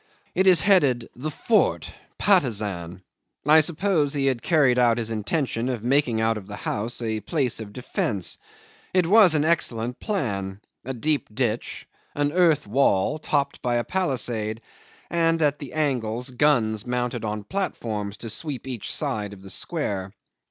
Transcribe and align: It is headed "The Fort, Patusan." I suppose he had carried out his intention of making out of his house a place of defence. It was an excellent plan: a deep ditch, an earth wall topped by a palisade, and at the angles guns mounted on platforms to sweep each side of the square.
It 0.33 0.47
is 0.47 0.61
headed 0.61 1.11
"The 1.15 1.29
Fort, 1.29 1.93
Patusan." 2.17 3.03
I 3.45 3.59
suppose 3.59 4.15
he 4.15 4.25
had 4.25 4.41
carried 4.41 4.79
out 4.79 4.97
his 4.97 5.11
intention 5.11 5.69
of 5.69 5.83
making 5.83 6.19
out 6.19 6.37
of 6.39 6.47
his 6.47 6.57
house 6.57 7.03
a 7.03 7.19
place 7.19 7.59
of 7.59 7.71
defence. 7.71 8.39
It 8.95 9.05
was 9.05 9.35
an 9.35 9.45
excellent 9.45 9.99
plan: 9.99 10.61
a 10.83 10.95
deep 10.95 11.27
ditch, 11.31 11.85
an 12.15 12.31
earth 12.33 12.65
wall 12.65 13.19
topped 13.19 13.61
by 13.61 13.75
a 13.75 13.83
palisade, 13.83 14.61
and 15.11 15.39
at 15.39 15.59
the 15.59 15.73
angles 15.73 16.31
guns 16.31 16.87
mounted 16.87 17.23
on 17.23 17.43
platforms 17.43 18.17
to 18.17 18.31
sweep 18.31 18.65
each 18.65 18.91
side 18.91 19.33
of 19.33 19.43
the 19.43 19.51
square. 19.51 20.13